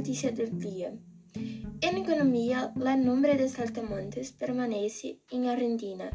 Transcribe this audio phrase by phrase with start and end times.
[0.00, 0.94] noticia del día.
[1.82, 6.10] En economía, el nombre de saltamontes permanece en Argentina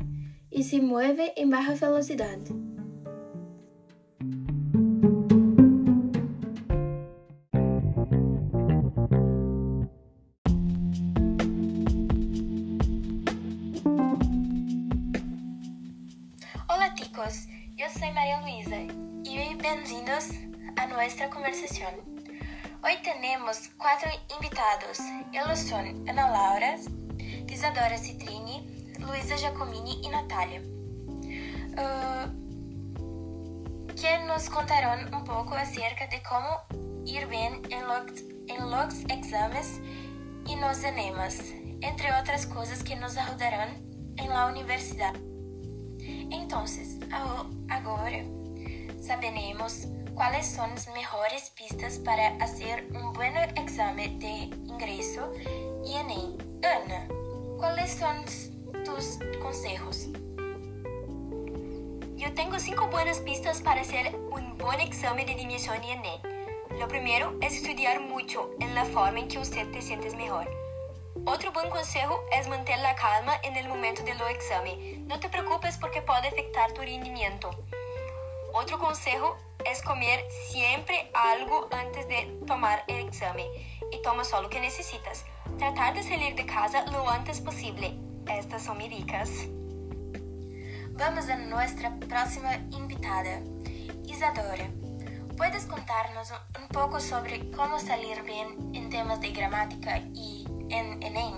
[0.50, 2.40] y se mueve en baja velocidad.
[16.67, 17.45] Hola chicos,
[17.76, 18.81] yo soy María Luisa
[19.23, 20.31] y bienvenidos
[20.76, 22.15] a nuestra conversación.
[22.85, 24.99] Hoy tenemos cuatro invitados.
[25.34, 26.76] Ellos son Ana Laura,
[27.49, 30.62] Isadora Citrini, Luisa Giacomini y Natalia.
[31.77, 32.29] Uh,
[33.95, 38.03] que nos contarán un poco acerca de cómo ir bien en los,
[38.70, 39.81] los exámenes
[40.45, 41.40] y los enemas,
[41.81, 43.84] entre otras cosas que nos ayudarán
[44.17, 45.15] en la universidad.
[46.29, 46.99] Entonces,
[47.67, 48.23] agora
[49.01, 53.21] saberemos quais são as melhores pistas para fazer um bom
[53.62, 55.20] exame de ingresso
[55.85, 56.38] e Enem.
[56.63, 57.07] Ana,
[57.60, 58.24] quais são
[58.85, 60.07] tus conselhos?
[62.18, 66.22] Eu tenho cinco boas pistas para fazer um bom exame de admissão e Enem.
[66.79, 70.47] Lo primeiro é estudar muito em la forma em que você te sientes melhor.
[71.25, 75.03] Outro bom conselho é manter a calma no momento do exame.
[75.07, 77.50] Não te preocupes porque pode afetar tu rendimento.
[78.53, 79.35] Outro conselho
[79.66, 83.44] é comer sempre algo antes de tomar o exame
[83.91, 85.25] e toma só o que necessitas.
[85.57, 87.91] Tratar de sair de casa lo antes possível.
[88.28, 89.30] Estas são minhas dicas.
[90.97, 93.41] Vamos a nossa próxima invitada,
[94.07, 94.69] Isadora.
[95.35, 101.38] ¿Puedes contarnos un poco sobre cómo salir bien en temas de gramática y en Enem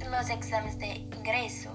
[0.00, 1.70] y los exámenes de ingreso?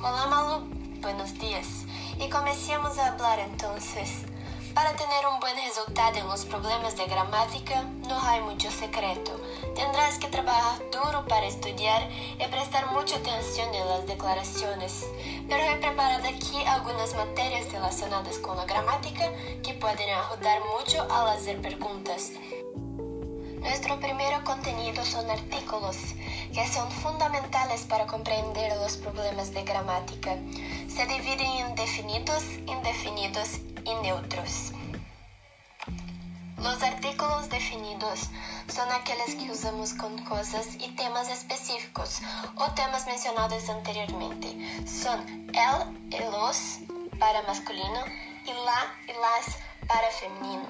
[0.00, 0.81] Olá, Malu.
[1.02, 1.84] Buenos dias.
[2.20, 4.24] E comecemos a falar entonces.
[4.72, 7.74] Para ter um bom resultado em los problemas de gramática,
[8.06, 9.32] não há muito secreto.
[9.74, 12.08] Tendrás que trabalhar duro para estudar
[12.38, 15.04] e prestar muita atenção nas declarações.
[15.48, 19.28] Pero he preparado aqui algumas matérias relacionadas com a gramática
[19.64, 22.32] que podem ajudar muito a fazer perguntas.
[23.62, 25.96] Nuestro primer contenido son artículos,
[26.52, 30.36] que son fundamentales para comprender los problemas de gramática.
[30.94, 33.48] Se dividen en definidos, indefinidos
[33.82, 34.72] y neutros.
[36.58, 38.28] Los artículos definidos
[38.68, 42.20] son aquellos que usamos con cosas y temas específicos
[42.56, 44.48] o temas mencionados anteriormente.
[44.86, 46.80] Son el y los
[47.18, 48.04] para masculino
[48.44, 49.56] y la y las
[49.88, 50.66] para femenino.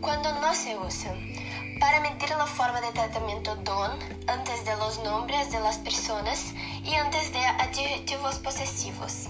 [0.00, 1.45] Cuando no se usan,
[1.80, 3.98] para medir la forma de tratamiento don
[4.28, 6.52] antes de los nombres de las personas
[6.84, 9.28] y antes de adjetivos posesivos.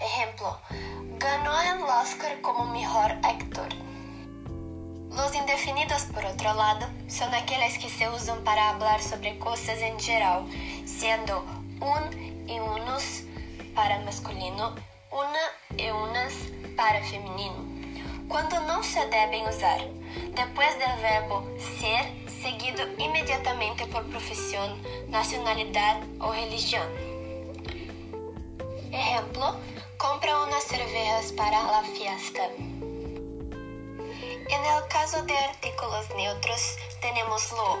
[0.00, 0.58] Ejemplo,
[1.18, 3.68] ganó el Oscar como mejor actor.
[5.10, 9.98] Los indefinidos, por otro lado, son aquellos que se usan para hablar sobre cosas en
[9.98, 10.46] general,
[10.86, 11.44] siendo
[11.80, 13.22] un y unos
[13.74, 14.74] para masculino,
[15.10, 16.32] una y unas
[16.76, 17.79] para femenino.
[18.30, 19.80] Quando não se devem usar,
[20.36, 26.86] depois do verbo ser, seguido imediatamente por profissão, nacionalidade ou religião.
[28.92, 29.60] Exemplo:
[29.98, 32.42] compra umas cervejas para a fiesta.
[34.48, 37.78] En el caso de artículos neutros, tenemos lo,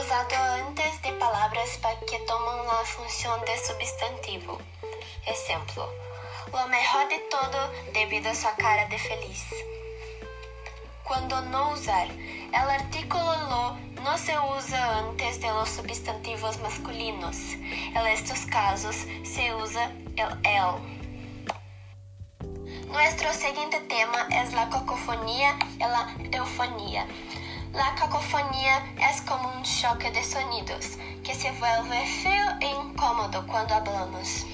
[0.00, 0.34] usado
[0.66, 1.78] antes de palabras
[2.08, 4.58] que toman la función de substantivo.
[5.26, 5.86] Exemplo:
[6.52, 9.44] Lo mejor de todo debido a sua cara de feliz.
[11.10, 17.36] Quando não usar, o artículo lo não se usa antes de los substantivos masculinos.
[17.96, 18.94] En estos casos
[19.24, 20.78] se usa el el.
[22.92, 27.04] Nuestro siguiente tema es la cacofonía y la eufonía.
[27.72, 28.78] La cacofonía
[29.10, 34.46] es como un choque de sonidos que se vuelve feo e incómodo cuando hablamos.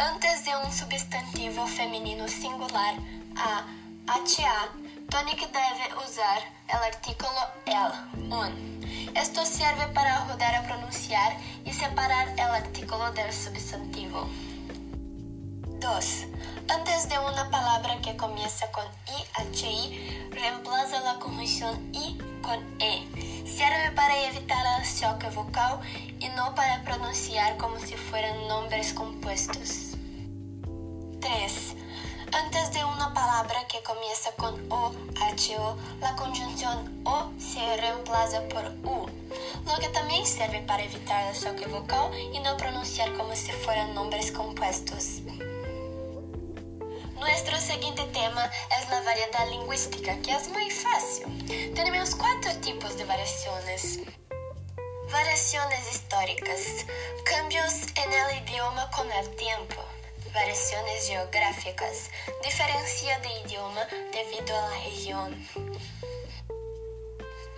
[0.00, 2.94] Antes de um substantivo feminino singular,
[3.34, 3.66] a,
[4.06, 4.70] ata,
[5.10, 6.40] Tonic deve usar
[6.72, 8.80] o artículo el, un.
[9.16, 14.28] Esto serve para ajudar a pronunciar e separar o artículo del substantivo.
[15.80, 16.28] 2.
[16.70, 23.37] Antes de uma palavra que começa com i, reemplaza a conjunção i com e.
[23.56, 25.80] Serve para evitar el choque vocal
[26.20, 29.96] e não para pronunciar como se fueran nombres compuestos.
[31.20, 31.76] 3.
[32.32, 34.92] Antes de uma palavra que comienza con O,
[35.32, 39.08] H-O, la conjunción O se reemplaza por U,
[39.66, 43.94] lo que también sirve para evitar el choque vocal y no pronunciar como si fueran
[43.94, 45.22] nombres compuestos.
[47.18, 48.48] Nuestro siguiente tema
[48.80, 51.72] es la variedad lingüística, que es muy fácil.
[51.74, 53.98] Tenemos cuatro tipos de variaciones.
[55.10, 56.86] Variaciones históricas,
[57.24, 59.82] cambios en el idioma con el tiempo.
[60.32, 62.10] Variaciones geográficas,
[62.44, 65.48] diferencia de idioma debido a la región.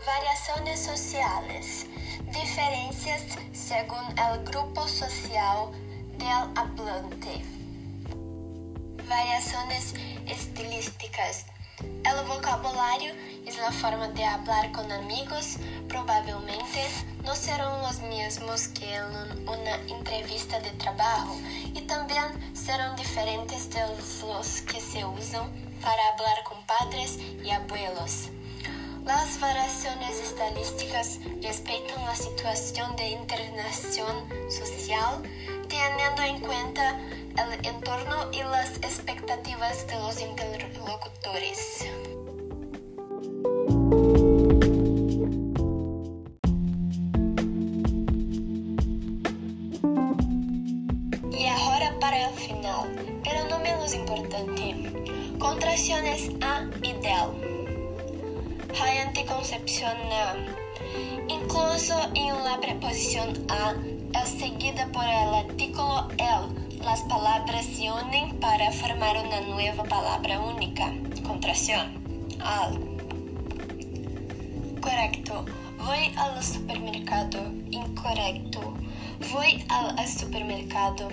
[0.06, 1.86] Variaciones sociales,
[2.32, 3.22] diferencias
[3.52, 5.70] según el grupo social
[6.16, 7.59] del hablante.
[9.10, 9.94] Variaciones
[10.28, 11.44] estilísticas.
[11.80, 13.12] El vocabulario
[13.44, 15.56] y la forma de hablar con amigos
[15.88, 16.86] probablemente
[17.24, 19.04] no serán los mismos que en
[19.48, 21.36] una entrevista de trabajo
[21.74, 25.50] y también serán diferentes de los que se usan
[25.82, 28.28] para hablar con padres y abuelos.
[29.04, 35.20] Las variaciones estadísticas respetan la situación de internación social,
[35.80, 36.98] teniendo en cuenta
[37.38, 41.86] el entorno y las expectativas de los interlocutores.
[51.32, 54.92] Y ahora para el final, pero no menos importante,
[55.38, 57.50] contracciones A y del.
[58.82, 60.69] Hay anticoncepción na.
[61.28, 63.74] Incluso en la preposición a
[64.22, 66.82] es seguida por el artículo el.
[66.82, 70.92] Las palabras se unen para formar una nueva palabra única.
[71.26, 72.02] Contracción.
[72.40, 72.78] Al.
[74.80, 75.44] Correcto.
[75.78, 77.38] Voy al supermercado.
[77.70, 78.74] Incorrecto.
[79.32, 81.08] Voy al supermercado.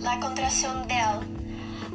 [0.00, 1.20] La contracción del.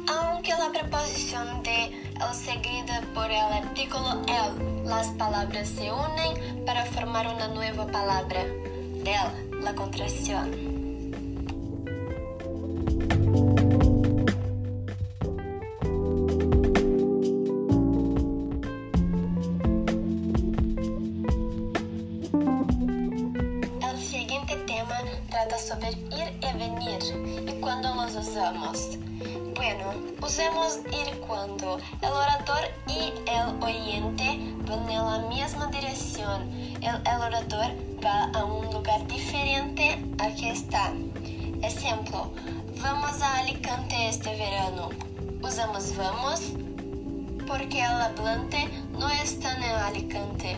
[0.08, 6.84] Aunque la preposición de el seguida por el artículo el, las palabras se unen para
[6.86, 8.44] formar una nueva palabra.
[8.44, 10.75] Del, la contracción.
[30.22, 36.50] Usemos ir cuando el orador y el oyente van en la misma dirección.
[36.80, 37.72] El, el orador
[38.04, 40.92] va a un lugar diferente al que está.
[41.62, 42.32] Ejemplo,
[42.82, 44.90] vamos a Alicante este verano.
[45.42, 46.40] Usamos vamos
[47.46, 50.56] porque el hablante no está en Alicante.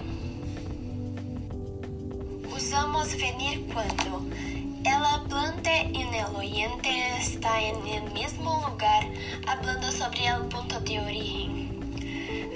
[2.55, 4.28] Usamos venir cuando
[4.89, 6.89] el hablante y el oyente
[7.19, 9.05] están en el mismo lugar
[9.47, 11.81] hablando sobre el punto de origen.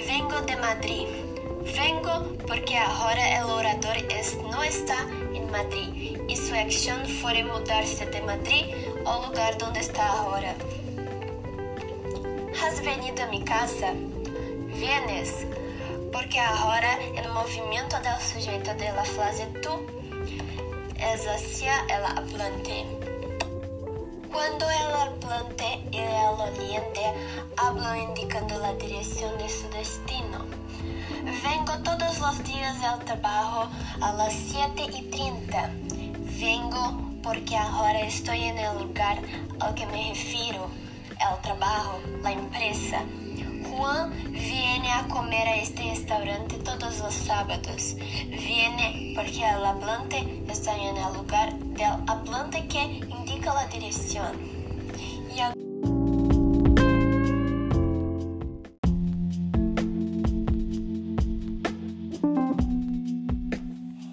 [0.06, 1.06] Vengo de Madrid.
[1.76, 4.96] Vengo porque ahora el orador es, no está
[5.34, 8.64] en Madrid y su acción fue mudarse de Madrid
[9.06, 10.54] al lugar donde está ahora.
[12.64, 13.92] ¿Has venido a mi casa?
[14.68, 15.46] Vienes
[16.10, 20.01] porque ahora el movimiento del sujeto de la frase tú
[21.02, 22.86] es hacia el hablante.
[24.32, 27.02] Cuando el hablante y el oyente
[27.56, 30.44] hablan indicando la dirección de su destino.
[31.42, 33.68] Vengo todos los días al trabajo
[34.00, 35.70] a las 7 y 30.
[36.40, 39.18] Vengo porque ahora estoy en el lugar
[39.60, 40.70] al que me refiero,
[41.10, 43.02] el trabajo, la empresa.
[43.76, 47.94] Juan viene a comer a este restaurante todos los sábados.
[48.28, 54.32] Viene porque el hablante está en el lugar del hablante que indica la dirección.
[55.34, 55.54] Y a-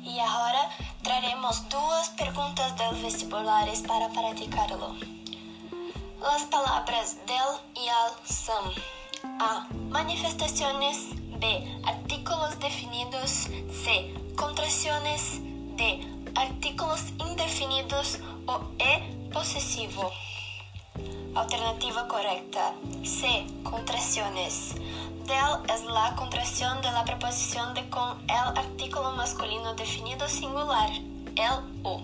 [0.04, 0.70] Y ahora
[1.04, 2.12] traeremos dos
[2.78, 4.96] del vestibulares para practicarlo.
[6.22, 8.72] Las palabras del y al son
[9.24, 9.68] A.
[9.90, 11.10] Manifestaciones
[11.40, 11.82] B.
[11.86, 13.48] Artículos definidos
[13.84, 14.14] C.
[14.36, 15.40] Contracciones
[15.76, 16.00] D.
[16.36, 19.30] Artículos indefinidos o E.
[19.32, 20.12] Posesivo.
[21.36, 22.74] Alternativa correcta.
[23.04, 23.46] C.
[23.64, 24.76] Contracciones.
[25.26, 31.84] Del es la contracción de la preposición de con el artículo masculino definido singular, el
[31.84, 32.02] o.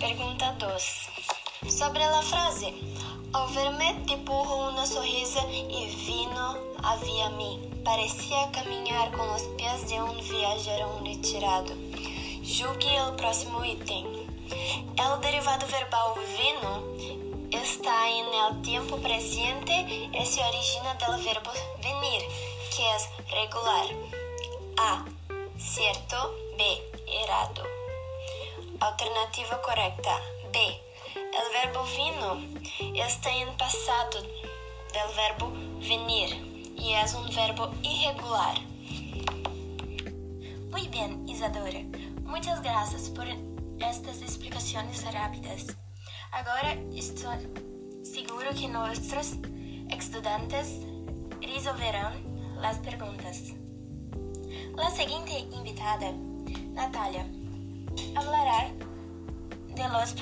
[0.00, 0.82] Pergunta 2.
[1.68, 2.74] Sobre la frase,
[3.36, 7.60] ao ver-me te pujo una sonrisa y vino hacia mí.
[7.84, 11.74] Parecía caminar con los pies de un viajero retirado.
[12.42, 14.06] Julgue el próximo item.
[15.04, 16.86] El derivado verbal vino
[18.48, 19.74] el tiempo presente
[20.12, 21.50] y se origina del verbo
[21.82, 22.22] venir,
[22.74, 23.86] que es regular.
[24.78, 25.04] A.
[25.58, 26.34] Cierto.
[26.56, 26.62] B.
[27.22, 27.62] Errado.
[28.80, 30.20] Alternativa correcta.
[30.52, 30.85] B.
[31.36, 32.40] El verbo vino
[32.94, 35.52] está en pasado del verbo
[35.86, 38.58] venir y es un verbo irregular.
[40.70, 41.80] Muy bien, Isadora.
[42.22, 43.26] Muchas gracias por
[43.80, 45.66] estas explicaciones rápidas.
[46.32, 47.50] Ahora estoy
[48.02, 49.34] seguro que nuestros
[49.90, 50.80] estudiantes
[51.42, 52.14] resolverán
[52.62, 53.42] las preguntas.
[54.74, 56.12] La siguiente invitada,
[56.72, 57.26] Natalia,
[58.14, 58.72] hablará
[59.74, 60.14] de los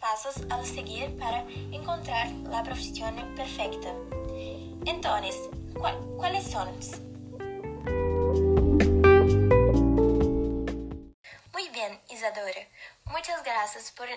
[0.00, 1.40] pasos a seguir para
[1.70, 3.94] encontrar la profesión perfecta.
[4.86, 5.36] Entonces,
[6.16, 6.68] ¿cuáles son?
[11.52, 12.66] Muy bien, Isadora.
[13.04, 14.08] Muchas gracias por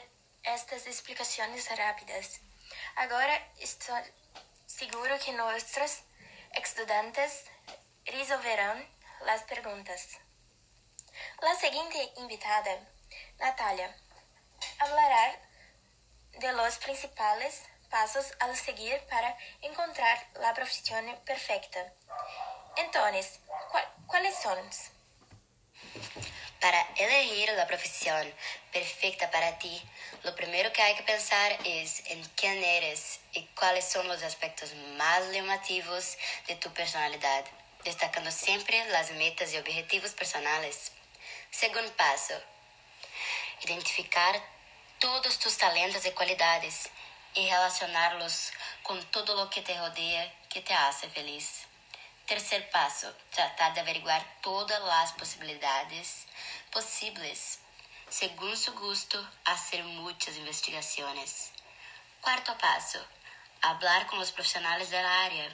[0.44, 2.40] estas explicaciones rápidas.
[2.96, 4.02] Ahora estoy
[4.66, 6.04] seguro que nuestros
[6.54, 7.46] estudiantes
[8.06, 8.88] resolverán
[9.26, 10.18] las preguntas.
[11.42, 12.80] La siguiente invitada,
[13.40, 13.96] Natalia,
[14.80, 15.53] hablará
[16.40, 21.94] de los principales pasos a seguir para encontrar la profesión perfecta.
[22.78, 23.40] Entonces,
[24.08, 24.58] ¿cuáles son?
[26.60, 28.34] Para elegir la profesión
[28.72, 29.82] perfecta para ti,
[30.24, 34.74] lo primero que hay que pensar es en quién eres y cuáles son los aspectos
[34.98, 37.44] más llamativos de tu personalidad,
[37.84, 40.94] destacando siempre las metas y objetivos personales.
[41.52, 42.34] Segundo paso,
[43.66, 44.42] identificar
[45.04, 46.90] todos tus talentos y cualidades
[47.34, 51.66] y relacionarlos con todo lo que te rodea que te hace feliz.
[52.26, 56.26] Tercer paso, tratar de averiguar todas las posibilidades
[56.72, 57.60] posibles.
[58.08, 61.52] Según su gusto, hacer muchas investigaciones.
[62.22, 63.06] Cuarto paso,
[63.62, 65.54] hablar con los profesionales del área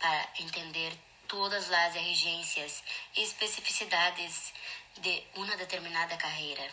[0.00, 2.82] para entender todas las exigencias
[3.14, 4.52] y especificidades
[4.96, 6.64] de una determinada carrera.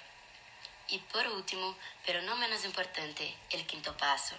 [0.91, 1.73] Y por último,
[2.05, 4.35] pero no menos importante, el quinto paso.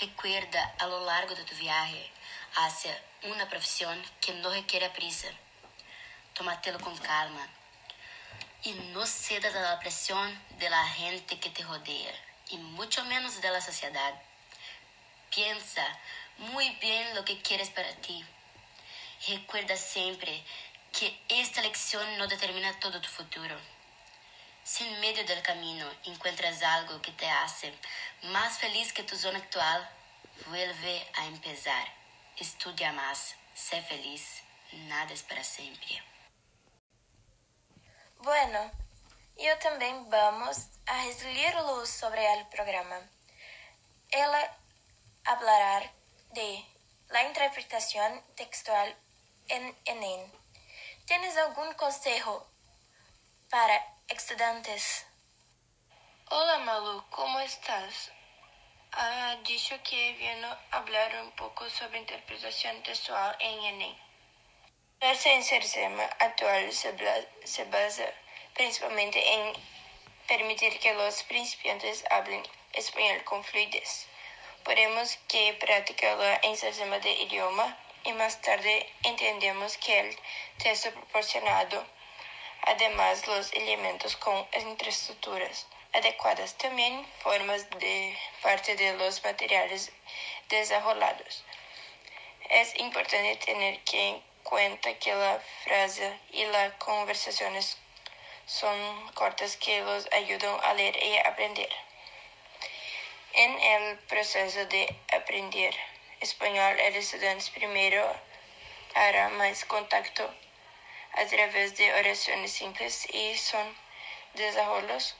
[0.00, 2.10] Recuerda a lo largo de tu viaje
[2.56, 5.28] hacia una profesión que no requiere prisa.
[6.34, 7.46] Tómatelo con calma
[8.64, 9.80] y no cedas a la
[10.58, 12.12] de la gente que te rodea
[12.50, 14.20] y mucho menos de la sociedad.
[15.32, 15.86] Piensa
[16.38, 18.24] muy bien lo que quieres para ti.
[19.28, 20.44] Recuerda siempre
[20.92, 23.77] que esta lección no determina todo tu futuro.
[24.68, 27.72] Si en medio del camino encuentras algo que te hace
[28.24, 29.88] más feliz que tu zona actual,
[30.48, 31.88] vuelve a empezar.
[32.36, 36.02] Estudia más, sé feliz, nada es para siempre.
[38.18, 38.70] Bueno,
[39.38, 43.00] yo también vamos a recibir luz sobre el programa.
[44.10, 44.54] Ella
[45.24, 45.90] hablará
[46.32, 46.62] de
[47.08, 48.94] la interpretación textual
[49.48, 50.30] en ENEM.
[51.06, 52.46] ¿Tienes algún consejo
[53.50, 55.06] para estudiantes?
[56.30, 58.12] Hola Malu, ¿cómo estás?
[58.92, 63.96] Ha dicho que vino a hablar un poco sobre interpretación textual en ENEM.
[65.00, 68.12] Nuestro sistema actual se basa
[68.52, 69.54] principalmente en
[70.26, 72.42] permitir que los principiantes hablen
[72.74, 74.08] español con fluidez.
[74.62, 80.18] Podemos que practicar el sistema de idioma y más tarde entendemos que el
[80.58, 81.86] texto proporcionado,
[82.68, 89.90] además los elementos con infraestructuras adecuadas, también formas de parte de los materiales
[90.50, 91.44] desarrollados.
[92.50, 97.78] Es importante tener que cuenta que la frase y las conversaciones
[98.46, 101.70] son cortas que los ayudan a leer y aprender.
[103.32, 105.74] En el proceso de aprender
[106.20, 108.04] español, el estudiante primero
[108.94, 110.28] hará más contacto
[111.12, 113.76] a través de oraciones simples y son
[114.34, 115.16] desarrollos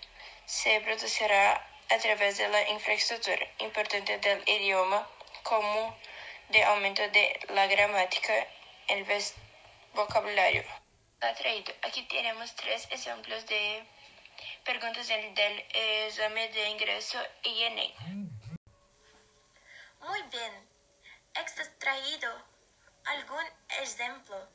[0.46, 5.06] se producirá a través de la infraestructura importante del idioma
[5.42, 5.96] como
[6.50, 8.32] de aumento de la gramática
[8.88, 9.06] el
[9.94, 10.64] vocabulario.
[11.82, 13.84] Aquí tenemos tres ejemplos de
[14.64, 17.94] preguntas del, examen de ingreso y.
[20.00, 20.68] Muy bien.
[21.34, 22.30] Extraído
[23.04, 23.44] algún
[23.80, 24.48] ejemplo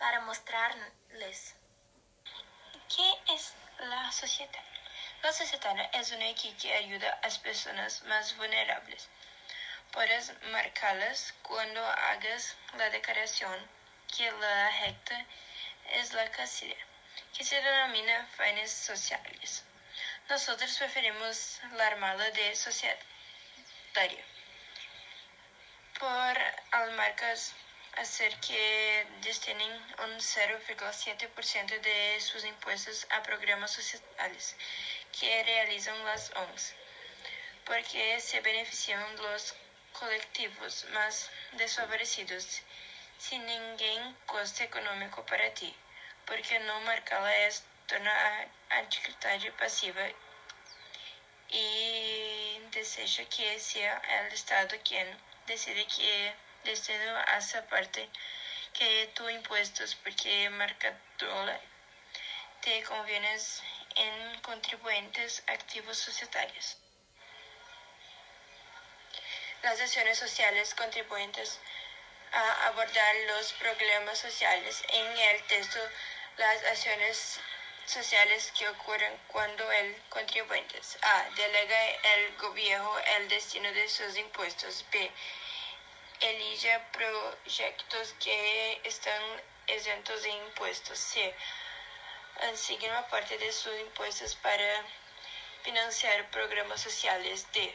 [0.00, 1.54] para mostrarles.
[2.88, 4.64] ¿Qué es la sociedad?
[5.22, 9.08] La sociedad es una equipo que ayuda a las personas más vulnerables.
[9.92, 13.56] Puedes marcarlas cuando hagas la declaración
[14.16, 15.24] que la recta
[15.92, 16.76] es la casilla,
[17.36, 19.64] que se denomina fines sociales.
[20.28, 24.24] Nosotros preferimos la armada de societaria.
[26.00, 26.36] por
[26.72, 27.54] as marcas
[27.96, 29.72] hacer que destinen
[30.04, 34.56] un 0,7% de sus impuestos a programas sociales
[35.18, 36.74] que realizan las ONGs,
[37.64, 39.54] porque se benefician los
[39.92, 42.62] colectivos más desfavorecidos
[43.18, 45.74] sin ningún coste econômico para ti,
[46.26, 47.50] porque marcá-la é
[47.86, 48.12] torna
[48.70, 50.08] a atividade passiva
[51.50, 55.04] e deseja que seja o Estado quem
[55.46, 56.32] decide que
[56.64, 58.08] destino essa parte
[58.72, 61.60] que tu impuestos, porque marcadora
[62.60, 63.62] te convienes
[63.96, 66.76] en contribuyentes activos societarios.
[69.62, 71.58] Las acciones sociales contribuyentes
[72.32, 74.82] a abordar los problemas sociales.
[74.88, 75.78] En el texto,
[76.36, 77.40] las acciones
[77.86, 81.28] sociales que ocurren cuando el contribuyente A.
[81.36, 84.84] Delega el gobierno el destino de sus impuestos.
[84.92, 85.10] B.
[86.20, 89.22] Elige proyectos que están
[89.66, 90.98] exentos de impuestos.
[90.98, 91.34] C.
[92.42, 94.84] Asigna parte de sus impuestos para
[95.62, 97.46] financiar programas sociales.
[97.54, 97.74] D.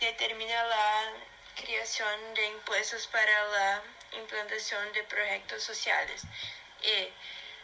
[0.00, 1.12] Determina la
[1.54, 6.22] creación de impuestos para la implantación de proyectos sociales
[6.80, 7.12] y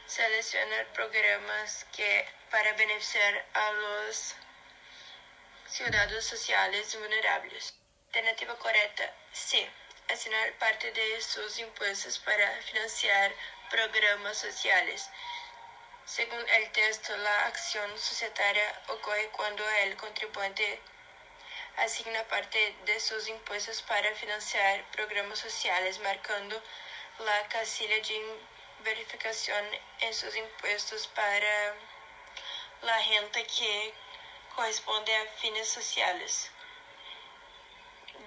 [0.06, 4.34] seleccionar programas que para beneficiar a los
[5.68, 7.72] ciudadanos sociales vulnerables.
[8.08, 9.70] Alternativa correcta C.
[10.08, 13.34] Asignar parte de sus impuestos para financiar
[13.70, 15.08] programas sociales.
[16.04, 20.80] Según el texto, la acción societaria ocurre cuando el contribuyente
[21.76, 26.62] asigna parte de sus impuestos para financiar programas sociales, marcando
[27.18, 28.38] la casilla de
[28.84, 29.64] verificación
[30.00, 31.74] en sus impuestos para
[32.82, 33.94] la renta que
[34.54, 36.51] corresponde a fines sociales.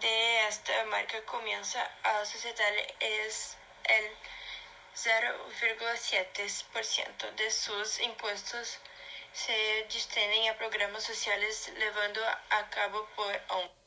[0.01, 4.11] De esta marca comienza a sociedad es el
[4.96, 8.79] 0,7% de sus impuestos
[9.31, 13.84] se destinem a programas sociais levando a cabo por ONG.